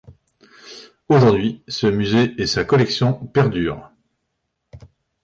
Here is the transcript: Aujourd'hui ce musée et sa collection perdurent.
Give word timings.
Aujourd'hui 1.09 1.61
ce 1.67 1.85
musée 1.85 2.33
et 2.41 2.47
sa 2.47 2.63
collection 2.65 3.13
perdurent. 3.13 3.91